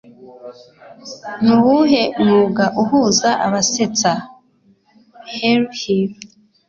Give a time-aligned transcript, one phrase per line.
[1.43, 4.11] Nuwuhe mwuga uhuza abasetsa
[5.33, 6.11] Harry Hill